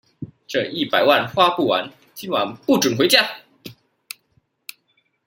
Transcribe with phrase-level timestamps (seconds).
[0.47, 3.43] 這一百萬花不完，今晚不准回家